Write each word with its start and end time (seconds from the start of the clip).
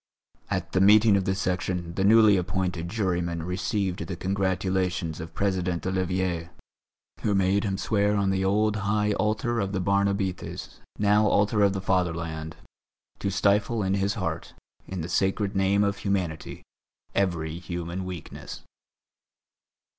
At 0.49 0.71
the 0.71 0.81
meeting 0.81 1.15
of 1.15 1.25
the 1.25 1.35
Section, 1.35 1.93
the 1.93 2.03
newly 2.03 2.35
appointed 2.35 2.89
juryman 2.89 3.43
received 3.43 4.07
the 4.07 4.15
congratulations 4.15 5.21
of 5.21 5.27
the 5.29 5.33
President 5.33 5.85
Olivier, 5.85 6.49
who 7.19 7.35
made 7.35 7.63
him 7.63 7.77
swear 7.77 8.15
on 8.15 8.31
the 8.31 8.43
old 8.43 8.77
high 8.77 9.11
altar 9.13 9.59
of 9.59 9.73
the 9.73 9.79
Barnabites, 9.79 10.79
now 10.97 11.27
altar 11.27 11.61
of 11.61 11.73
the 11.73 11.81
fatherland, 11.81 12.55
to 13.19 13.29
stifle 13.29 13.83
in 13.83 13.93
his 13.93 14.15
heart, 14.15 14.55
in 14.87 15.01
the 15.01 15.07
sacred 15.07 15.55
name 15.55 15.83
of 15.83 15.97
humanity, 15.97 16.63
every 17.13 17.59
human 17.59 18.03
weakness. 18.03 18.63